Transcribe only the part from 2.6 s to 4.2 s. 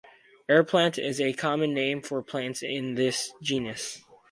in this genus.